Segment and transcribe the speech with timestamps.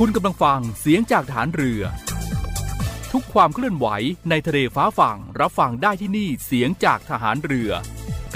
[0.00, 1.82] คุณกำลังฟังเสียงจากฐานเรือ
[3.12, 3.86] ทุกความเคลื่อนไหว
[4.30, 7.70] ในทะเลฟ้าฝั่งรับฟังได้ที่นี่เสียงจากทหารเรือ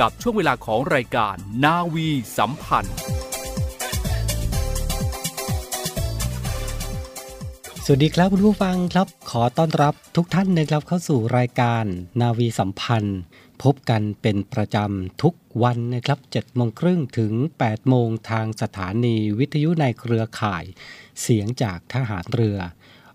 [0.01, 2.09] กับช่วงเวลาของรายการนาวี
[2.39, 2.97] สัมพันธ์
[7.85, 11.85] สวัสดีครับคุณผู้ฟังครับ ขอต้อนรับทุกท่านนะครับเข้าสู่รายการ
[12.21, 13.21] นาวีสัมพันธ์
[13.63, 17.33] พบกันเป็นประจำทุกวันนะครับ7โมงครึ่งถึง
[17.65, 20.65] 8 โมงทางสถานีวิทยุในเครือข่าย
[21.23, 22.59] เสียงจากทหารเรือ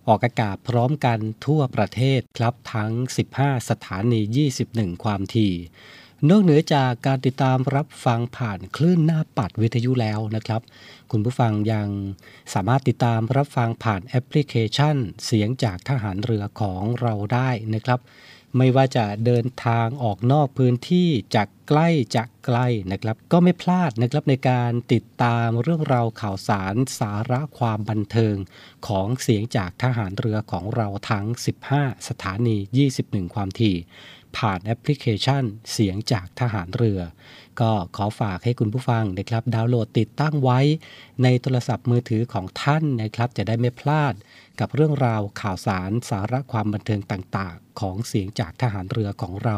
[0.07, 2.91] ออกอากาศพร้อมกันทั่วประเทศครับทั้ง
[3.31, 4.21] 15 สถานี
[4.61, 5.53] 21 ความถี่
[6.29, 10.61] นอกเหนือจากการติดตามรับฟังผ่านคลื่นหน้าปัดวิทยุแล้วนะครับ
[11.11, 11.89] คุณผู้ฟังยัง
[12.53, 17.99] สามารถติดตามรับฟังผ่านแอปพลิเคชัน เสียงจากทหารเรือของเราได้นะครับ
[18.57, 22.57] ไม่ว่าจะเดินทางออกนอกพื้นที่จากใกล้จากไกล
[22.91, 28.35] นะครับ ก็ไม่พลาดนะครับในการติดตามเรื่องราวข่าวสารสาระความบันเทิง
[28.87, 31.25] ของเสียงจากทหารเรือของเราทั้ง
[31.67, 32.57] 15 สถานี
[32.97, 33.77] 21 ความถี่
[34.37, 37.01] ผ่านแอปพลิเคชันเสียงจากทหารเรือ
[37.61, 40.59] ก็ขอฝากให้คุณผู้ฟังนะครับดาวน์โหลดติดตั้งไว้
[41.23, 44.13] ในโทรศัพท์มือถือของท่านนะครับ จะได้ไม่พลาด
[44.59, 49.57] กับเรื่องราวข่าวสารสาระความบันเทิงต่างๆ ของเสียงจากทหารเรือของเรา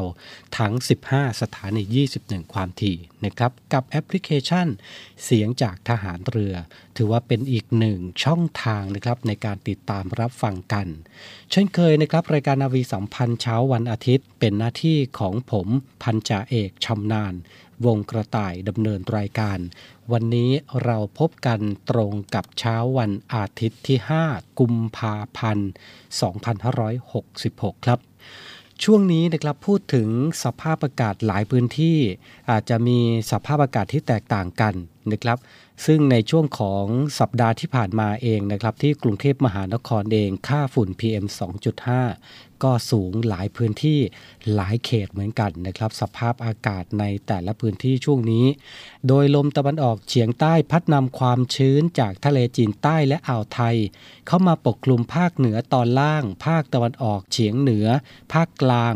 [0.58, 0.74] ทั้ง
[1.08, 1.84] 15 สถานี
[2.20, 4.68] 21 ความถี่นะครับ กับแอปพลิเคชัน
[5.26, 6.54] เสียงจากทหารเรือ
[6.98, 10.88] ถือว่าเป็นอีกหนึ่งช่องทางนะครับในการติดตามรับฟังกัน
[11.52, 15.68] เช่นเคยนะครับ รายการนาวีสัมพันธ์เช้าวันอาทิตย์ เป็นหน้าที่ของผม
[16.04, 17.34] พันจ่าเอกชำนาญ
[17.86, 19.60] วงกระต่ายดำเนินรายการ
[20.12, 20.52] วันนี้
[20.84, 23.98] เราพบกันตรงกับเช้าวันอาทิตย์ที่
[24.30, 25.72] 5 กุมภาพันธ์
[26.98, 28.00] 2566 ครับ
[28.84, 30.10] ช่วงนี้นะครับพูดถึง
[30.44, 31.98] สภาพอากาศหลายพื้นที่
[32.50, 33.00] อาจจะมี
[33.32, 34.74] สภาพอากาศที่แตกต่างกัน
[35.12, 35.38] นะครับ
[35.86, 36.86] ซึ่งในช่วงของ
[37.20, 41.26] สัปดาห์ที่ผ่านมาเองนะครับ ที่กรุงเทพมหานครเองค่าฝุ่น PM
[41.94, 44.00] 2.5 ก็สูงหลายพื้นที่
[44.56, 48.46] หลายเขตเหมือนกันนะครับ สภาพอากาศในแต่ละพื้นที่ช่วงนี้
[49.08, 53.76] โดยลมตะวันออกเฉียงใต้พัดนำความชื้นจากทะเลจีนใต้และอ่าวไทย
[54.28, 57.88] เข้ามาปกคลุมภาคเหนือตอนล่าง ภาคตะวันออกเฉียงเหนือ
[58.34, 58.94] ภาคกลาง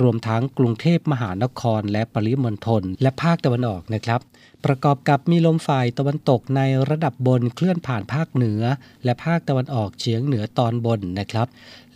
[0.00, 4.20] รวมทั้งกรุงเทพมหานครและปริมณฑลและภาคตะวันออกนะครับ
[4.64, 6.60] ประกอบกับมีลมฝ่ายตะวันตกใน
[6.90, 8.62] ระดับบนเคลื่อนผ่านภาคเหนือ
[9.04, 11.46] และภาคตะวันออกเฉียงเหนือตอนบนนะครับ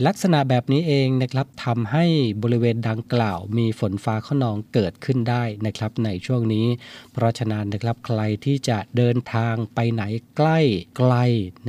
[0.07, 2.05] ลักษณะแบบนี้เองนะครับทำให้
[2.43, 6.67] บริเวณดังกล่าว มีฝนฟ้าขนองเกิดขึ้นได้นะครับ ในช่วงนี้
[7.13, 10.03] เพราะฉะนั้นนะครับใครที่จะเดินทางไปไหน
[10.37, 10.59] ใกล้
[10.97, 11.15] ไกล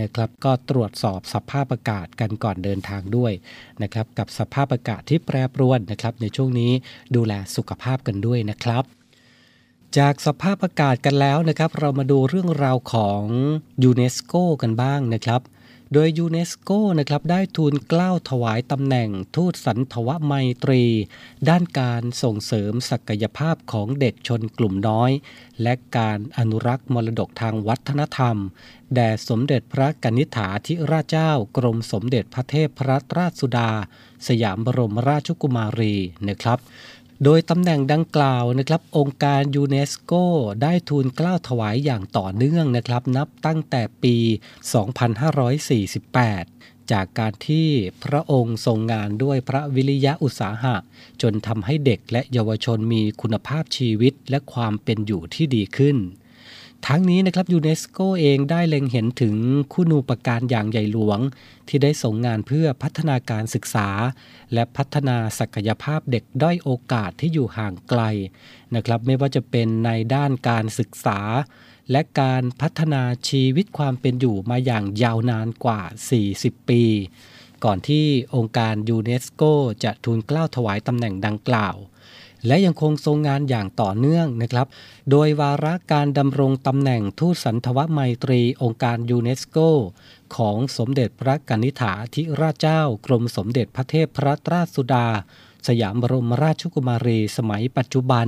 [0.02, 3.34] นะครับ ก็ตรวจสอบสภาพอากาศกันก่อนเดินทางด้วย
[3.82, 6.72] นะครับ กับสภาพอากาศที่แปรปรวนนะครับ ในช่วงนี้
[7.16, 8.99] ดูแลสุขภาพกันด้วยนะครับ
[9.98, 13.24] จากสภาพอากาศกันแล้วนะครับ เรามาดูเรื่องราวของ
[13.84, 15.42] ยูเนสโกกันบ้างนะครับ
[15.94, 16.70] โดยยูเนสโก
[17.00, 20.34] นะครับได้ทูลเกล้าถวายตำแหน่งทูตสันทวไม
[20.64, 20.84] ตรี
[21.50, 25.12] ด้านการส่งเสริมศักยภาพของเด็กชนกลุ่มน้อย
[25.62, 28.38] และการอนุรักษ์มรดกทางวัฒนธรรม
[28.96, 33.72] แด่สมเด็จพระกนิษฐาธิราชเจ้ากรมสมเด็จพระเทพพรัตนราชสุดา
[34.28, 35.96] สยามบรมราชกุมารี
[36.28, 36.60] นะครับ
[37.24, 40.14] โดยตำแหน่งดังกล่าวนะครับองค์การยูเนสโก
[40.62, 44.16] ได้ทูลกล้าวถวายอย่างต่อเนื่องนะครับนับตั้งแต่ปี
[45.80, 47.70] 2548 จากการที่
[48.04, 50.76] พระองค์ทรงงานด้วยพระวิริยะอุตสาหะ
[51.22, 55.98] จนทำให้เด็กและเยาวชนมีคุณภาพชีวิตและความเป็นอยู่ที่ดีขึ้น
[56.88, 59.36] ทั้งนี้นะครับยูเนสโกเองได้เล็งเห็นถึง
[59.74, 61.20] คุณูปการอย่างใหญ่หลวง
[61.68, 63.90] ที่ได้ส่งงานเพื่อพัฒนาการศึกษา
[64.54, 68.02] และพัฒนาศักยภาพเด็กด้อยโอกาสที่อยู่ห่างไกล
[68.76, 71.20] นะครับไม่ว่าจะเป็นในด้านการศึกษา
[71.92, 75.82] และการพัฒนาชีวิตความเป็นอยู่มาอย่างยาวนานกว่า
[76.26, 76.84] 40 ปี
[77.64, 78.06] ก่อนที่
[78.36, 79.44] องค์การยูเนสโก
[79.84, 81.76] จะทูลเกล้าถวายตำแหน่งดังกล่าว
[82.48, 84.68] และยังคงทรงงานอย่างต่อเนื่องนะครับ
[85.12, 89.58] โดยวาระการดำรงตำแหน่งทูตสันทวไมตรีองค์การยูเนสโก
[90.36, 95.08] ของสมเด็จพระกนิษฐาธิราชเจ้ากรมสมเด็จพระเทพพระราชสุดา
[95.68, 98.28] สยามบรมราชกุมารีสมัยปัจจุบัน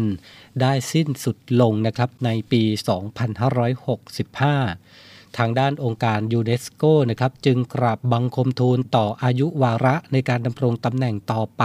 [0.61, 11.63] ได้สิ้นสุดลงนะครับในปี 2565 ทางด้านองค์การยูเนสโกนะครับจึงกราบบังคมทูลต่ออายุวาระในการดำรงตำแหน่งต่อไป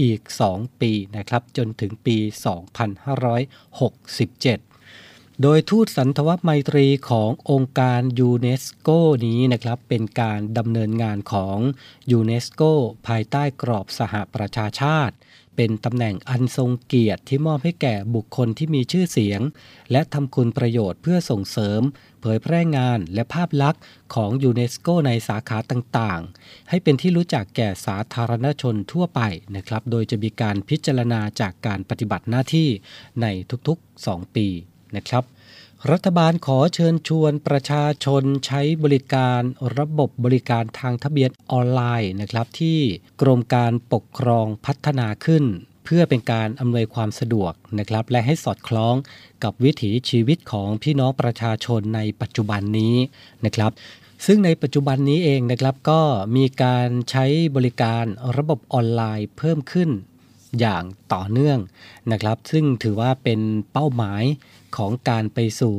[0.00, 0.20] อีก
[0.50, 2.28] 2 ปีนะครับจนถึงปี 2567
[5.42, 8.88] โดยทูตสันทวไมตรีขององค์การยูเนสโก
[9.26, 11.58] นี้นะครับเป็นการดำเนินงานของ
[12.10, 12.62] ยูเนสโก
[13.06, 15.16] ภายใต้กรอบสหประชาชาติ
[15.56, 19.40] เป็นตำแหน่งอันทรงเกียรติที่มอบให้แก่บุคคลที่มีชื่อเสียง
[19.92, 21.82] และทำคุณประโยชน์เพื่อส่งเสริม
[22.26, 23.82] เผยแพร่งานและภาพลักษณ์
[24.14, 29.20] ของยูเนสโกในสาขาต่างๆ ให้เป็นที่รู้จักแก่สาธารณชนทั่วไป
[29.56, 32.68] นะครับ โดยจะมีการพิจารณาจากการปฏิบัติหน้าที่
[33.22, 33.26] ใน
[33.68, 34.46] ทุกๆ 2 ปี
[34.96, 35.24] นะครับ
[35.90, 39.40] รัฐบาลขอเชิญชวนประชาชนใช้บริการ
[39.78, 42.78] ระบบบริการทางทะเบียนออนไลน์นะครับที่
[43.20, 45.44] กรมการปกครองพัฒนาขึ้น
[45.86, 48.94] เพื่อเป็นการอำนวยความสะดวกนะครับ และให้สอดคล้อง
[49.44, 52.94] กับวิถีชีวิตของพี่น้องประชาชนในปัจจุบันนี้
[53.44, 53.72] นะครับ
[54.26, 56.00] ซึ่งในปัจจุบันนี้เองนะครับก็
[56.36, 57.24] มีการใช้
[57.56, 58.04] บริการ
[58.36, 59.90] ระบบออนไลน์เพิ่มขึ้น
[60.60, 61.58] อย่างต่อเนื่อง
[62.10, 63.40] นะครับ ซึ่งถือว่าเป็น
[63.72, 64.22] เป้าหมาย
[64.76, 65.76] ของการไปสู่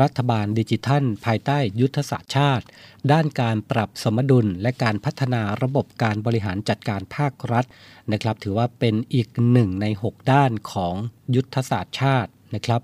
[0.00, 2.64] รัฐบาลดิจิทัล ภายใต้ยุทธศาสตร์ชาติ
[3.12, 7.64] ด้านการปรับสมดุลและการพัฒนาระบบการบริหารจัดการภาครัฐ
[8.12, 10.94] นะครับ ถือว่าเป็นอีกหนึ่งใน 6 ด้านของ
[11.34, 12.80] ยุทธศาสตร์ชาตินะครับ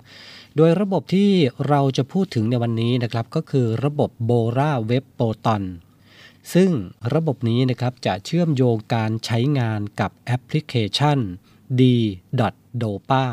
[0.57, 1.31] โดยระบบที่
[1.69, 5.63] เราจะพูดถึงในวันนี้นะครับ ก็คือระบบโบราเว็บโปรตอน
[6.55, 6.71] ซึ่ง
[7.15, 11.19] ระบบนี้นะครับจะเชื่อมโยงการใช้งานกับแอปพลิเคชัน
[11.79, 13.27] d.dopa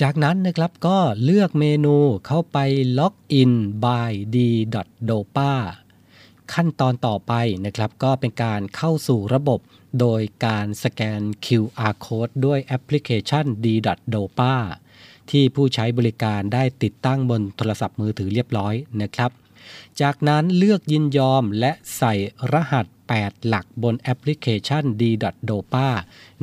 [0.00, 1.96] จากนั้นนะครับก็เลือกเมนู
[2.26, 2.58] เข้าไป
[2.98, 3.52] ล็อกอิน
[3.84, 5.52] by D.DOPA
[6.52, 7.32] ขั้นตอนต่อไป
[7.64, 9.60] นะครับก็เป็นการเข้าสู่ระบบ
[10.00, 14.54] โดยการสแกน QR code ด้วยแอปพลิเคชัน d.dopa
[15.30, 19.30] ที่ผู้ใช้บริการได้ติดตั้งบนโทรศัพท์มือถือเรียบร้อยนะครับ
[20.02, 22.14] จากนั้นเลือกยินยอมและใส่
[22.52, 25.88] รหัส 8 หลักบนแอปพลิเคชัน d.dopa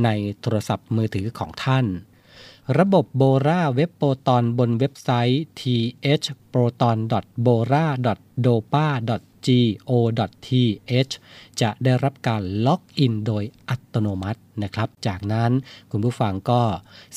[0.04, 0.10] ใน
[0.40, 1.86] โทรศัพท์มือถือของท่าน
[2.78, 6.98] ระบบโบราเว็บโปรตอนบนเว็บไซต์ th proton
[7.46, 7.86] dora
[8.46, 8.88] dopa
[9.48, 11.14] g.o.t.h
[11.62, 15.52] จะได้รับการล็อกอินโดยอัตโนมัตินะครับ จากนั้น
[15.92, 16.62] คุณผู้ฟังก็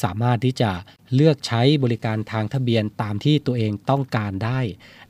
[0.03, 0.71] สามารถที่จะ
[1.15, 4.61] เลือกใช้บริการทางทะเบียนตามที่ตัวเองต้องการได้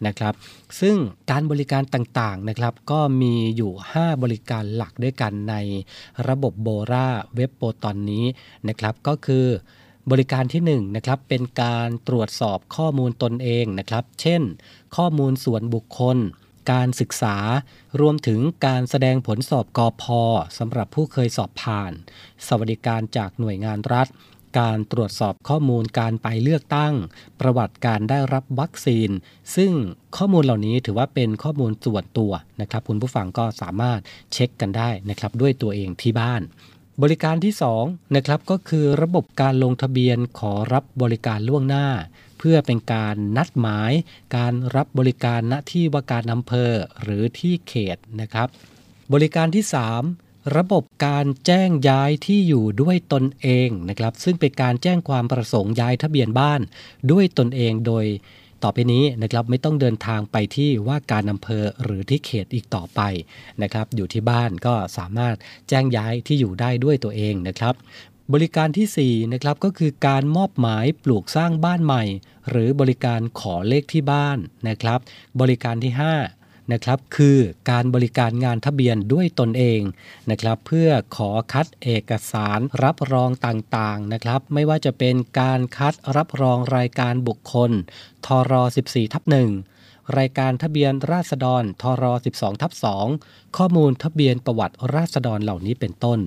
[0.06, 0.34] นะครับ
[0.80, 0.96] ซึ่ง
[1.30, 5.54] การบริการต่างๆนะครับ ก็มีอยู่ 5 บริการหลักด้วยกันใน
[6.28, 8.24] ระบบโบราเว็บโปรตอนนี้
[8.68, 9.46] นะครับ ก็คือ
[10.10, 14.42] บริการที่1นะครับเป็นการตรวจสอบข้อมูลตนเองนะครับ เช่น
[14.96, 16.16] ข้อมูลส่วนบุคคล
[16.70, 17.36] การศึกษา
[18.00, 20.22] รวมถึงการแสดงผลสอบกอพอ
[20.58, 21.92] สำหรับผู้เคยสอบผ่าน
[22.46, 24.08] สวัสดิการจากหน่วยงานรัฐ
[24.58, 26.94] การตรวจสอบข้อมูลการไปเลือกตั้ง
[27.40, 29.10] ประวัติการได้รับวัคซีน
[29.56, 29.72] ซึ่ง
[30.16, 34.00] ข้อมูลเหล่านี้ถือว่าเป็นข้อมูลส่วนตัวนะครับ คุณผู้ฟังก็สามารถ
[34.32, 36.42] เช็คกันได้นะครับด้วยตัวเองที่บ้าน
[37.02, 41.86] บริการที่2นะครับก็คือระบบการลงทะเบียนขอรับบริการล่วงหน้า
[42.40, 43.92] เพื่อเป็นการนัดหมาย
[44.36, 48.48] การรับบริการณที่ว่าการอำเภอหรือที่เขตนะครับ
[49.12, 49.64] บริการที่
[50.10, 56.60] 3ระบบการแจ้งย้ายที่อยู่ด้วยตนเองนะครับ ซึ่งเป็นการแจ้งความประสงค์ย้ายทะเบียนบ้าน
[57.10, 58.06] ด้วยตนเองโดย
[58.64, 63.00] ต่อไปนี้นะครับไม่ต้องเดินทางไปที่ว่าการอำเภอหรือที่เขตอีกต่อไป
[63.62, 65.36] นะครับ อยู่ที่บ้านก็สามารถ
[65.68, 67.74] แจ้งย้ายที่อยู่ได้ด้วยตัวเองนะครับ
[68.32, 72.04] บริการที่4นะครับก็คือการมอบหมายปลูกสร้างบ้านใหม่
[72.50, 74.98] หรือบริการขอเลขที่บ้านนะครับ
[75.40, 75.92] บริการที่
[76.32, 77.38] 5 นะครับ คือ
[77.70, 79.80] การบริการงานทะเบียนด้วยตนเอง
[80.30, 87.70] นะครับ เพื่อขอคัดเอกสารรับรองต่างๆนะครับ ไม่ว่าจะเป็นการคัดรับรองรายการบุคคล
[88.26, 88.52] ทร
[88.86, 89.22] 14ทับ
[89.68, 92.72] 1รายการทะเบียนราษฎรทร12ทับ
[93.14, 96.20] 2ข้อมูลทะเบียนประวัติราษฎรเหล่านี้เป็นต้น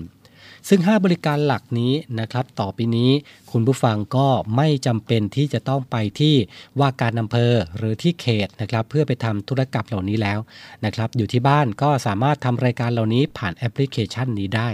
[0.69, 3.11] ซึ่ง 5 บริการหลักนี้นะครับ ต่อไปนี้
[3.51, 6.35] คุณผู้ฟังก็ไม่จำเป็นที่จะต้องไปที่
[6.79, 10.39] ว่าการอำเภอหรือที่เขตนะครับเพื่อไปทำธุรกรรมเหล่านี้แล้ว
[10.85, 14.69] นะครับ อยู่ที่บ้านก็สามารถทำรายการเหล่านี้ผ่านแอปพลิเคชันนี้ได้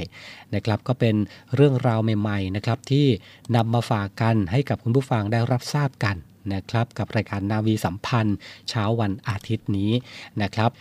[0.56, 1.16] นะครับก็เป็น
[1.56, 3.08] เรื่องราวใหม่ๆนะครับที่
[3.56, 6.16] นำมาฝากกันให้กับคุณผู้ฟังได้รับทราบกัน
[6.54, 8.38] นะครับกับรายการนาวีสัมพันธ์
[8.70, 9.92] เช้าวันอาทิตย์นี้
[10.42, 10.72] นะครับ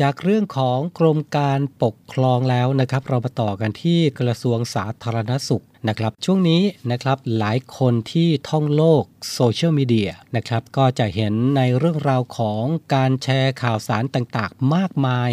[0.00, 15.30] จากเรื่องของกรมการปกครองแล้วนะครับ เรามาต่อกันที่กระทรวงสาธารณสุขนะครับช่วงนี้นะครับหลายคนที่ท่องโลกโซเชียลมีเดียนะครับก็จะเห็นในเรื่องราวของการแชร์ข่าวสารต่างๆ มากมาย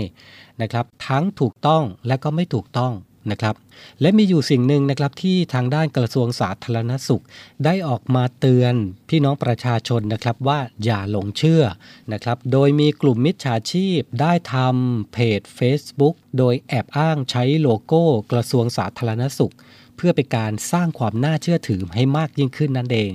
[0.62, 2.94] นะครับทั้งถูกต้องและก็ไม่ถูกต้อง
[3.32, 3.56] นะครับ
[4.02, 7.24] และมีอยู่สิ่งหนึ่งนะครับที่ทางด้านกระทรวงสาธารณสุข
[7.66, 8.74] ได้ออกมาเตือน
[9.10, 11.64] พี่น้องประชาชนนะครับว่าอย่าหลงเชื่อ
[12.14, 19.54] นะครับ โดยมีกลุ่มมิจฉาชีพได้ทำเพจ Facebook โดยแอบอ้างใช้โลโก้กระทรวงสาธารณสุข
[19.96, 23.14] เพื่อเป็นการสร้างความน่าเชื่อถือให้มากยิ่งขึ้นนั่นเอง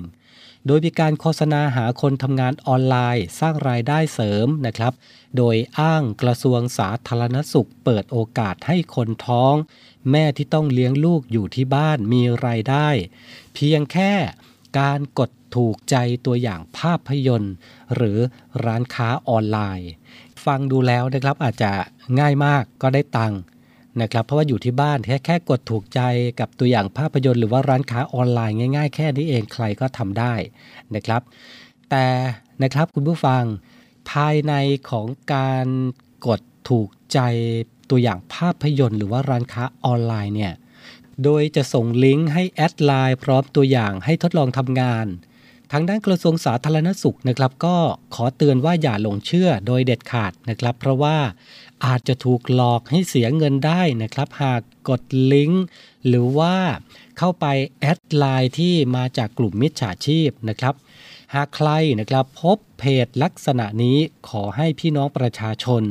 [0.67, 4.93] โดยมีการโฆษณาหาคนทำงานออนไลน์ สร้างรายได้เสริมนะครับ
[5.37, 9.55] โดยอ้างกระทรวงสาธารณสุข เปิดโอกาสให้คนท้อง
[10.11, 12.89] แม่ที่ต้องเลี้ยงลูกอยู่ที่บ้านมีรายได้
[13.55, 14.13] เพียงแค่
[14.79, 17.55] การกดถูกใจตัวอย่างภาพยนตร์
[17.95, 18.19] หรือ
[18.65, 19.91] ร้านค้าออนไลน์
[20.45, 21.73] ฟังดูแล้วนะครับอาจจะ
[22.19, 23.39] ง่ายมากก็ได้ตังค์
[24.01, 26.01] นะครับเพราะว่าอยู่ที่บ้านแค่แค่กดถูกใจ
[26.41, 30.35] กับตัวอย่างภาพยนตร์หรือว่าร้านค้าออนไลน์ง่าย ๆ แค่นี้เองใครก็ทำได้
[30.95, 31.23] นะครับ
[31.91, 32.07] แต่
[32.63, 33.43] นะครับคุณผู้ฟัง
[34.11, 34.55] ภายใน
[34.91, 35.67] ของการ
[36.27, 37.19] กดถูกใจ
[37.91, 40.53] ตัวอย่างภาพยนตร์หรือว่าร้านค้าออนไลน์เนี่ย
[41.25, 45.07] โดยจะส่งลิงก์ให้แอดไลน์พร้อมตัวอย่างให้ทดลองทำงาน
[45.77, 47.77] ทางด้านกระทรวงสาธารณสุขนะครับ ก็
[48.15, 51.17] ขอเตือนว่าอย่าหลงเชื่อโดยเด็ดขาดนะครับ เพราะว่า
[51.87, 55.03] อาจจะถูกหลอกให้เสียเงินได้นะครับ หากกด
[55.33, 55.65] ลิงก์
[56.07, 56.55] หรือว่า
[57.19, 57.47] เข้าไป
[57.81, 60.75] add ไลน์ที่มาจากกลุ่มมิจฉาชีพนะครับ
[61.35, 61.69] หากใคร
[62.01, 65.83] นะครับพบเพจลักษณะนี้ขอให้พี่น้องประชาชน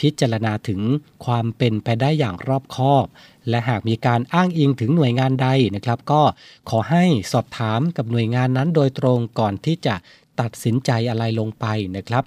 [0.00, 0.80] พิจารณาถึง
[1.24, 3.06] ความเป็นไปได้อย่างรอบคอบ
[3.48, 6.22] และหากมีการอ้างอิงถึงหน่วยงานใดนะครับ ก็
[6.70, 9.94] ขอให้สอบถามกับหน่วยงานนั้นโดยตรงก่อนที่จะ
[10.40, 12.24] ตัดสินใจอะไรลงไปนะครับ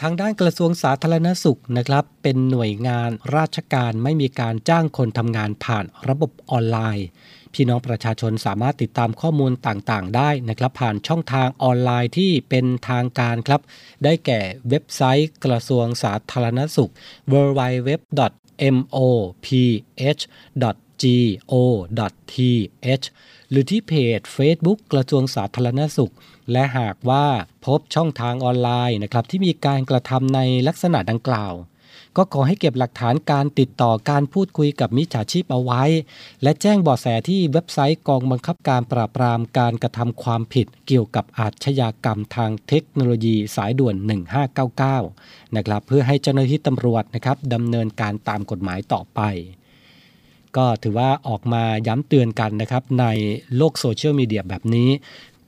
[0.00, 7.06] ทางด้านกระทรวงสาธารณสุขนะครับ เป็นหน่วยงานราชการไม่มีการจ้างคนทำงานผ่านระบบออนไลน์
[7.54, 13.60] พี่น้องประชาชนสามารถติดตามข้อมูลต่างๆ ได้นะครับ ผ่านช่องทางออนไลน์ที่เป็นทางการครับ
[14.04, 16.90] ได้แก่เว็บไซต์กระทรวงสาธารณสุข
[18.74, 19.46] moph.go.th
[23.50, 26.12] หรือที่เพจ Facebook กระทรวงสาธารณสุข
[26.52, 27.26] และหากว่า
[27.66, 31.52] พบช่องทางออนไลน์นะครับที่มีการกระทำในลักษณะดังกล่าว
[32.16, 35.82] ก็ขอให้เก็บหลักฐานการติดต่อการพูดคุยกับมิจฉาชีพเอาไว้
[36.42, 43.94] และแจ้งเบาะแสที่เว็บไซต์กองบังคับการปราบปรามการกระทำความผิดเกี่ยวกับอาชญากรรมทางเทคโนโลยีสายด่วน
[44.76, 49.20] 1599 นะครับเพื่อให้เจ้าหน้าที่ตำรวจนะครับดำเนินการตามกฎหมายต่อไป
[50.56, 53.06] ก็ถือว่าออกมาย้ำเตือนกันนะครับใน
[53.56, 54.90] โลกโซเชียลมีเดียแบบนี้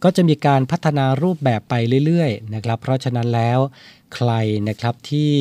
[0.02, 1.74] ก็จะมีการพัฒนารูปแบบไป
[2.06, 3.58] เรื่อยๆนะครับเพราะฉะนั้นแล้ว
[4.14, 4.30] ใคร
[4.68, 5.34] นะครับที่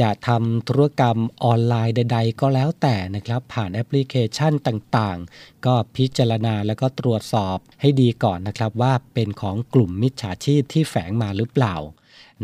[0.00, 11.76] จะทำธุรกรรมออนไลน์ใด ๆ ก็แล้วแต่นะครับ ผ่านแอปพลิเคชันต่างๆ ก็พิจารณาแล้วก็ตรวจสอบให้ดีก่อนนะครับ ว่าเป็นของกลุ่มมิจฉาชีพที่แฝงมาหรือเปล่า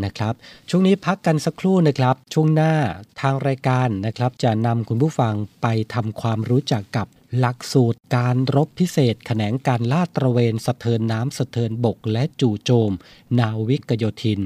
[0.04, 0.34] นะครับ
[0.68, 2.72] ช่วงนี้พักกันสักครู่นะครับ ช่วงหน้า
[3.20, 7.06] ทางรายการนะครับ จะนำคุณผู้ฟังไปทำความรู้จักกับ
[7.38, 12.92] หลักสูตรการรบพิเศษแขนงการลาดตระเวนสะเทินน้ำสะเทินบกและจู่โจม
[13.38, 14.40] นาวิกโยธิน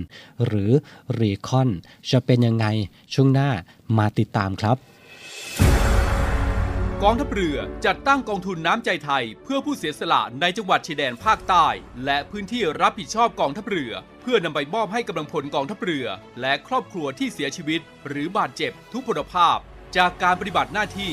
[0.47, 0.71] หรือ
[1.19, 1.71] รีคอน
[2.11, 2.67] จะเป็นยังไง
[3.15, 3.51] ช่วงหน้า
[3.99, 4.77] มาติดตามครับ
[7.03, 11.67] กองทัพเรือจัดตั้งกองทุนน้ำใจไทย เพื่อผู้เสียสละในจังหวัดชายแดนภาคใต้
[12.05, 16.07] และพื้นที่รับผิดชอบกองทัพเรือ เพื่อนำไปมอบให้กำลังพลกองทัพเรือ
[16.41, 19.59] และครอบครัวที่เสียชีวิต หรือบาดเจ็บทุกพลภาพ
[19.97, 21.13] จากการปฏิบัติหน้าที่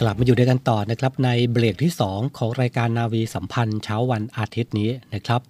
[0.00, 5.40] กลับมาอยู่ด้วยกันต่อนะครับในเบรกที่ 2 ของรายการนาวีสัมพันธ์เช้าวันอาทิตย์นี้นะครับ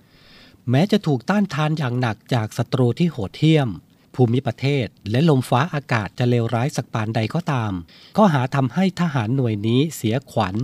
[0.71, 3.69] แม้จะถูกต้านทานอย่างหนักจากศัตรูที่โหดเหี้ยม
[4.15, 7.73] ภูมิประเทศ และลมฟ้าอากาศจะเลวร้ายสักปานใดก็ตาม
[8.17, 10.55] ก็หาทำให้ทหารหน่วยนี้เสียขวัญ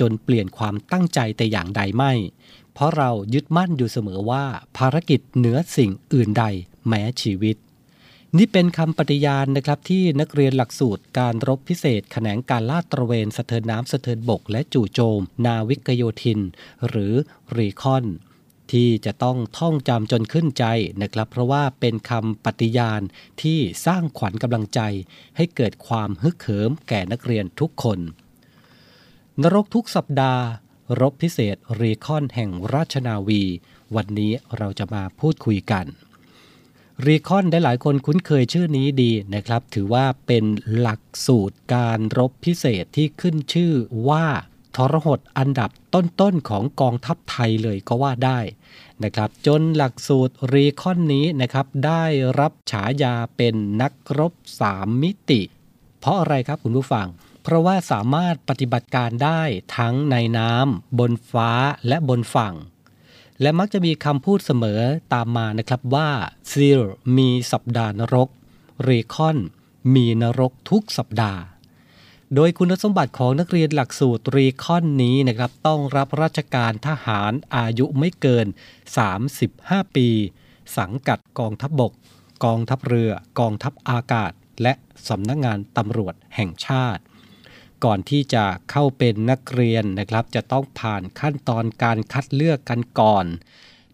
[0.00, 2.12] จนเปลี่ยนความตั้งใจแต่อย่างใดไม่
[2.74, 4.44] เพราะเรายึดมั่นอยู่เสมอว่า
[4.76, 6.44] ภารกิจเหนือสิ่งอื่นใด
[6.88, 7.56] แม้ชีวิต
[8.38, 16.40] นี่เป็นคำปฏิญาณนะครับที่นักเรียนหลักสูตรการรบพิเศษ แขนงการลาดตระเวนสะเทินน้ำสะเทินบก และจู่โจม นาวิกโยธิน
[16.88, 17.12] หรือ
[17.56, 18.04] รีคอน
[18.72, 20.64] ที่จะต้องท่องจำจนขึ้นใจ
[21.02, 23.02] นะครับ เพราะว่าเป็นคำปฏิญาณ
[23.42, 24.80] ที่สร้างขวัญกำลังใจ
[25.36, 27.98] ให้เกิดความฮึกเหิมแก่นักเรียนทุกคน
[29.42, 30.44] นรกทุกสัปดาห์
[31.00, 33.42] รบพิเศษรีคอนแห่งราชนาวี
[33.96, 35.86] วันนี้เราจะมาพูดคุยกัน
[37.08, 40.44] รีคอนได้หลายคนคุ้นเคยชื่อนี้ดีนะครับ ถือว่าเป็น
[40.78, 43.72] หลักสูตรการรบพิเศษที่ขึ้นชื่อ
[44.08, 44.26] ว่า
[44.76, 48.38] ทรหดอันดับต้นๆของกองทัพไทยเลยก็ว่าได้
[49.04, 52.04] นะครับ จนหลักสูตรรีคอนนี้นะครับ ได้
[52.40, 54.32] รับฉายาเป็นนักรบ
[54.68, 55.40] 3มิติ
[56.00, 57.06] เพราะอะไรครับคุณผู้ฟัง
[57.42, 59.42] เพราะว่าสามารถปฏิบัติการได้
[59.76, 61.50] ทั้งในน้ำบนฟ้า
[61.88, 62.54] และบนฝั่ง
[63.42, 64.80] และมักจะมีคำพูดเสมอ
[65.14, 66.10] ตามมานะครับว่า
[66.50, 66.80] ซีล
[67.16, 68.28] มีสัปดาห์นรก
[68.84, 69.38] เรคอน
[69.94, 71.40] มีนรกทุกสัปดาห์
[72.34, 78.46] โดยคุณสมบัติของนักเรียนหลักสูตรรีคอนนี้นะครับต้องรับราชการทหารอายุไม่เกิน
[79.20, 80.08] 35 ปี
[80.78, 81.92] สังกัดกองทัพบบก
[82.44, 84.72] กองทัพเรือ กองทัพอากาศ และ
[85.08, 87.02] สำนักงงานตำรวจแห่งชาติ
[87.84, 93.26] ก่อนที่จะเข้าเป็นนักเรียนนะครับ จะต้องผ่านขั้นตอนการคัดเลือกกันก่อน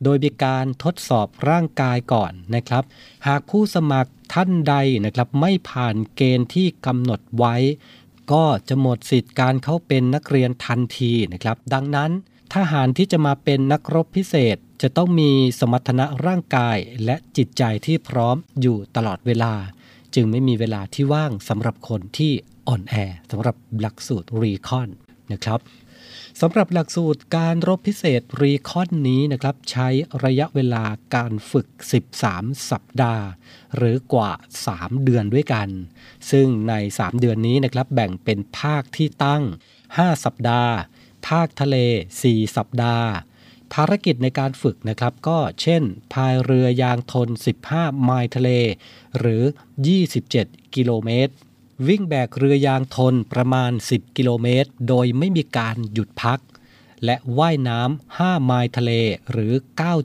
[0.02, 2.84] โดยมีการทดสอบร่างกายก่อนนะครับ
[3.26, 4.74] หากผู้สมัครท่านใด
[5.04, 7.56] นะครับไม่ผ่านเกณฑ์ที่กำหนดไว้
[8.32, 12.10] ก็จะหมดสิทธิ์การเข้าเป็นนักเรียนทันทีนะครับ ดังนั้น
[12.54, 19.54] ทหารที่จะมาเป็นนักรบพิเศษจะต้องมีสมรรถนะร่างกายและจิตใจที่พร้อมอยู่ตลอดเวลา
[20.14, 22.32] จึงไม่มีเวลาที่ว่างสำหรับคนที่
[22.68, 22.94] อ่อนแอ
[23.30, 24.88] สำหรับหลักสูตรรีคอน
[25.32, 25.60] นะครับ
[26.40, 29.88] สำหรับหลักสูตรการรบพิเศษรีคอนนี้นะครับ ใช้
[30.24, 31.66] ระยะเวลาการฝึก
[32.20, 33.24] 13 สัปดาห์
[33.76, 34.30] หรือกว่า
[34.68, 35.68] 3 เดือนด้วยกัน
[36.30, 39.42] ซึ่งใน 3 เดือนนี้นะครับแบ่งเป็นภาคที่ตั้ง
[39.82, 40.74] 5 สัปดาห์
[41.28, 41.76] ภาคทะเล
[42.20, 43.08] 4 สัปดาห์
[43.72, 47.28] ภารกิจในการฝึกนะครับ ก็เช่น พายเรือยางทน
[47.66, 48.50] 15 ไมล์ทะเล
[49.18, 49.42] หรือ
[50.08, 51.34] 27 กิโลเมตร
[51.86, 56.40] วิ่งแบกเรือยางทนประมาณ 10 กิโลเมตร โดยไม่มีการหยุดพัก
[57.04, 58.92] และว่ายน้ำ 5 ไมล์ทะเล
[59.30, 59.52] หรือ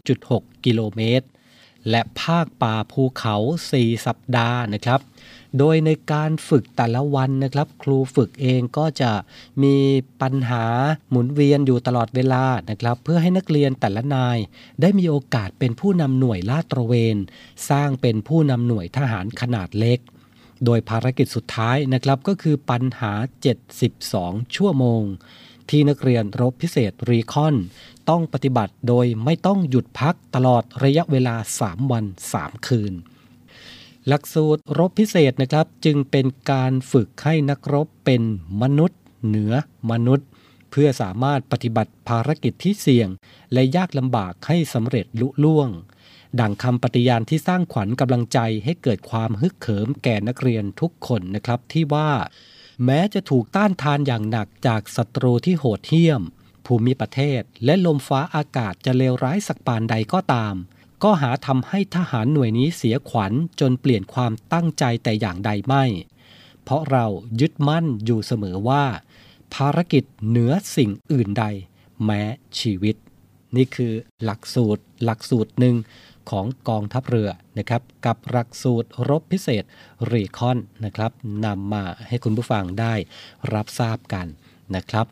[0.06, 1.28] 9.6 กิโลเมตร
[1.90, 3.36] และภาคป่าภูเขา
[3.72, 5.00] 4 สัปดาห์นะครับ
[5.58, 9.12] โดยในการฝึกแต่ละวันนะครับ ครูฝึกเองก็จะ
[9.64, 9.76] มี
[10.22, 10.66] ปัญหา
[11.10, 14.38] หมุนเวียนอยู่ตลอดเวลานะครับ เพื่อให้นักเรียนแต่ละนาย
[14.82, 17.18] ได้มีโอกาสเป็นผู้นำหน่วยลาดตระเวน
[17.70, 20.00] สร้างเป็นผู้นำหน่วยทหารขนาดเล็ก
[20.66, 23.14] โดยภารกิจสุดท้ายนะครับก็คือปัญหา
[23.84, 25.04] 72 ชั่วโมง
[25.70, 27.56] ที่นักเรียนรบพิเศษรีคอน
[28.10, 32.06] ต้องปฏิบัติโดยไม่ต้องหยุดพักตลอดระยะเวลา 3 วัน
[32.38, 32.94] 3 คืน
[34.08, 38.22] หลักสูตรรบพิเศษนะครับจึงเป็นการฝึกให้นักรบเป็น
[38.62, 39.54] มนุษย์ เหนือ
[39.92, 40.28] มนุษย์
[40.72, 43.10] เพื่อสามารถปฏิบัติภารกิจที่เสี่ยง
[43.54, 45.70] และยากลำบากให้สำเร็จลุล่วง
[46.40, 52.12] ดังคำปฏิญาณที่สร้างขวัญกำลังใจให้เกิดความฮึกเหิมแก่นักเรียนทุกคนนะครับที่ว่า
[52.86, 56.22] แม้จะถูกต้านทานอย่างหนักจากศัตรูที่โหดเหี้ยม
[56.66, 60.56] ภูมิประเทศและลมฟ้าอากาศจะเลวร้ายสักปานใดก็ตาม
[61.04, 65.86] ก็หาทำให้ทหารหน่วยนี้เสียขวัญจนเปลี่ยนความตั้งใจแต่อย่างใดไม่
[66.64, 67.06] เพราะเรา
[67.42, 68.86] ยึดมั่นอยู่เสมอว่า
[69.54, 71.46] ภารกิจเหนือสิ่งอื่นใด
[72.06, 72.22] แม้
[72.60, 72.96] ชีวิต
[73.56, 73.94] นี่คือ
[74.24, 75.76] หลักสูตร หลักสูตรหนึ่ง
[76.32, 79.64] ของกองทัพเรือนะครับกับหลักสูตรรบพิเศษ
[80.12, 81.12] รีคอนนะครับ
[81.46, 82.94] นำมาให้คุณผู้ฟังได้
[83.54, 84.28] รับทราบกัน
[84.76, 85.08] นะครับ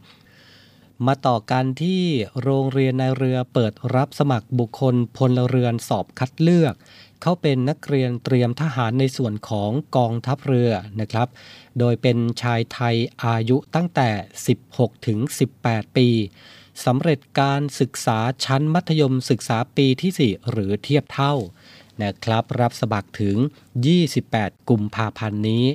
[1.08, 2.04] มาต่อกันที่
[2.42, 6.76] โรงเรียนในเรือเปิดรับสมัครบุคคลพลเรือนสอบคัดเลือก
[7.22, 10.72] เข้าเป็นนักเรียนเตรียมทหารในส่วนของกองทัพเรือ
[11.02, 11.28] นะครับ
[11.80, 14.10] โดยเป็นชายไทยอายุตั้งแต่
[14.58, 15.20] 16 ถึง
[15.58, 16.08] 18 ปี
[16.86, 21.34] สำเร็จการศึกษาชั้นมัธยมศึกษาปีที่ 4 หรือเทียบเท่า
[22.02, 23.38] นะครับรับสมัครถึง
[24.02, 25.66] 28 กุมภาพันธ์นี้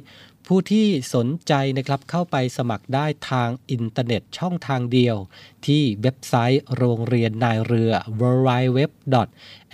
[0.47, 5.17] ผู้ที่สนใจนะครับเข้าไปสมัครได้ทางอินเทอร์เน็ตช่องทางเดียว
[5.67, 8.79] ที่เว็บไซต์โรงเรียนนายเรือ w w w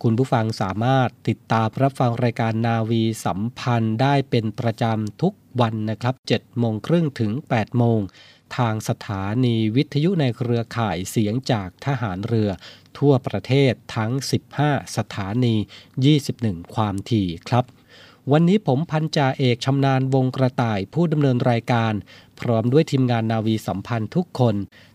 [0.03, 8.01] คุณผู้ฟังสามารถติดตามรับฟังรายการนาวีสัมพันธ์ได้เป็นประจำทุกวันนะครับ7โมงครึ่งถึง8โมง
[8.57, 12.51] ทางสถานีวิทยุในเครือข่ายเสียงจากทหารเรือ
[12.99, 14.13] ทั่วประเทศทั้ง
[14.57, 15.55] 15 สถานี
[16.15, 17.65] 21 ความถี่ครับ
[18.33, 21.93] วันนี้ผมพันจ่าเอกชำนาญวงกระต่ายผู้ดำเนินรายการ
[22.41, 24.55] พร้อมด้วยทีมงานนาวีสัมพันธ์ทุกคน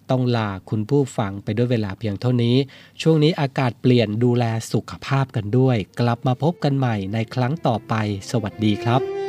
[0.10, 2.56] ต้องลาคุณผู้ฟังไปด้วยเวลาเพียงเท่านี้
[3.02, 7.94] ช่วงนี้อากาศเปลี่ยนดูแลสุขภาพกันด้วย กลับมาพบกันใหม่ในครั้งต่อไป
[8.32, 9.25] สวัสดีครับ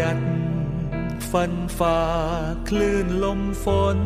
[0.00, 0.18] ยัด
[1.30, 2.00] ฟันฝ่า
[2.68, 3.98] คลื่นลมฝน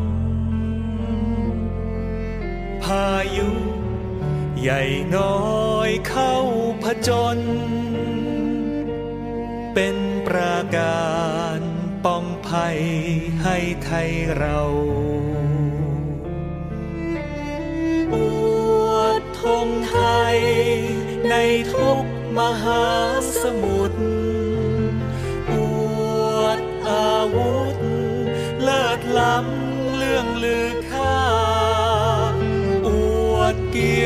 [2.83, 3.49] พายุ
[4.61, 4.83] ใหญ่
[5.15, 6.35] น้อยเข้า
[6.83, 7.39] ผจญ
[9.73, 11.05] เป็นประกา
[11.57, 11.59] ร
[12.05, 12.79] ป้องภัย
[13.43, 14.61] ให้ไทยเรา
[18.11, 18.13] ป
[18.87, 19.97] วดธงไท
[20.35, 20.37] ย
[21.29, 21.35] ใน
[21.73, 22.03] ทุก
[22.37, 22.85] มหา
[23.41, 23.99] สมุทร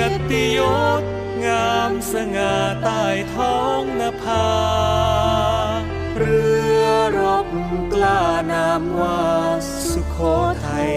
[0.09, 0.59] รติย
[1.01, 1.03] ศ
[1.45, 3.03] งามสง่าใต้
[3.35, 4.49] ท้องนภา
[6.17, 6.41] เรื
[6.83, 6.85] อ
[7.19, 7.47] รบ
[7.93, 9.21] กล้านามว่า
[9.89, 10.17] สุโข
[10.65, 10.93] ทัย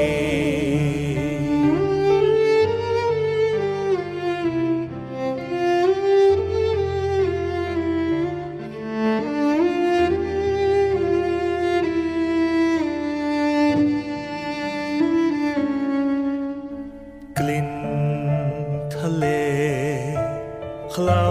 [20.95, 21.27] คล้า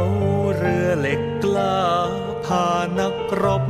[0.57, 1.81] เรือเหล็กกล้า
[2.45, 2.67] พา
[2.99, 3.65] นักรบ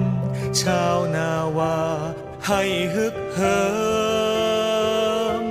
[0.62, 1.78] ชาวนาวา
[2.48, 2.62] ให้
[2.96, 3.62] ฮึกเหิ
[5.44, 5.46] ม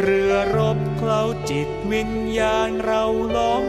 [0.00, 3.04] เรือรบเคล้าจิตวิญญาณเรา
[3.36, 3.59] ล้อ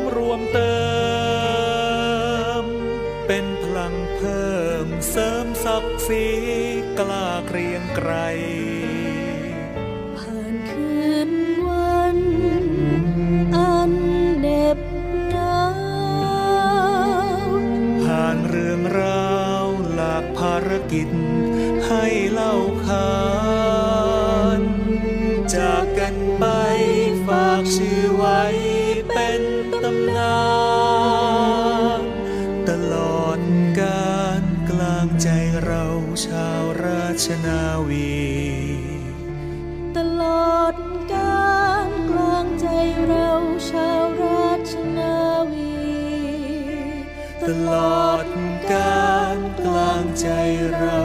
[47.47, 47.71] ตล
[48.03, 48.25] อด
[48.71, 50.27] การกลางใจ
[50.75, 51.03] เรา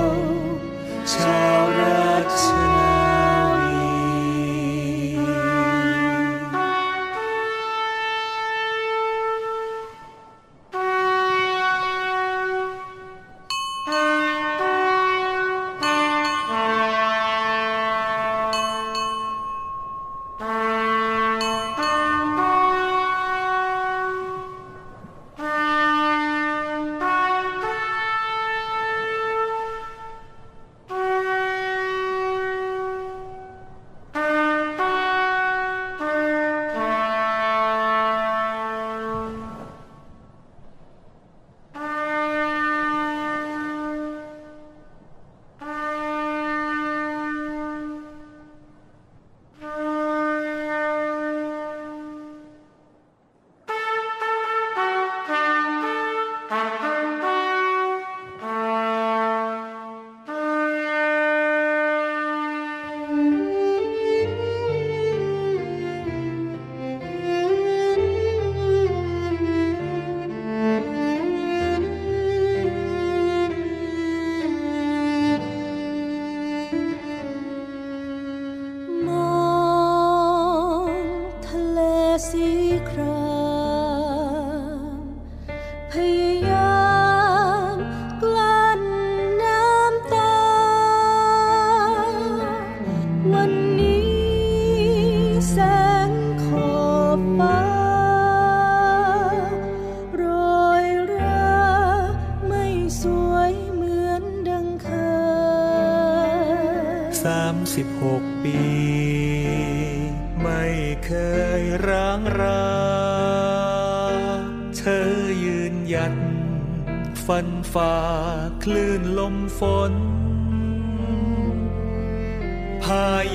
[1.15, 1.56] ชา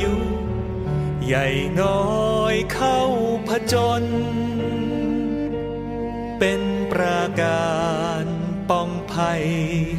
[0.01, 0.13] ยุ
[1.25, 1.47] ใหญ่
[1.81, 2.99] น้อยเข้า
[3.47, 4.03] ผจญ
[6.39, 6.61] เป็น
[6.91, 7.71] ปรากา
[8.23, 8.25] ร
[8.69, 9.43] ป้องภัย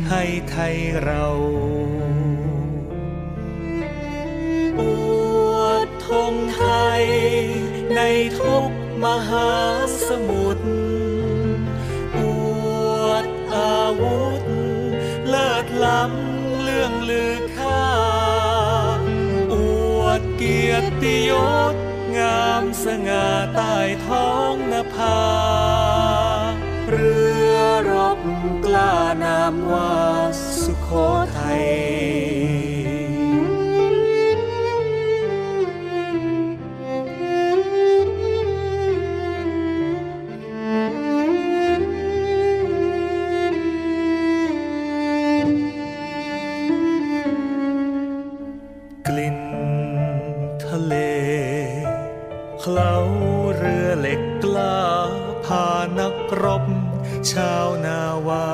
[0.09, 1.27] ให้ไทยเรา
[4.79, 4.81] ป
[5.55, 6.65] วดทงไท
[7.01, 7.05] ย
[7.97, 8.01] ใน
[8.39, 8.71] ทุก
[9.05, 9.51] มหา
[10.07, 10.42] สมุทร
[21.03, 21.33] ติย
[21.73, 21.75] ศ
[22.17, 25.21] งามสง่าใต้ท้องนภา
[26.91, 27.17] เรื
[27.55, 27.57] อ
[27.91, 28.21] รบ
[28.65, 29.93] กล้านามว่า
[30.63, 30.89] สุโข
[56.45, 56.65] รบ
[57.33, 58.47] ชาวนาวา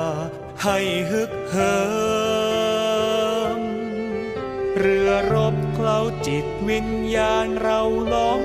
[0.63, 0.79] ให้
[1.11, 1.79] ฮึกเหิ
[3.59, 3.61] ม
[4.79, 7.81] เรือรบเคล้าจิตวิญญาณเรา
[8.13, 8.41] ล้อม